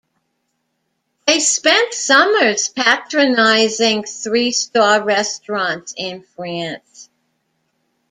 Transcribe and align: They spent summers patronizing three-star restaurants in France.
They 1.27 1.39
spent 1.39 1.93
summers 1.93 2.69
patronizing 2.69 4.03
three-star 4.05 5.03
restaurants 5.03 5.93
in 5.95 6.23
France. 6.35 7.11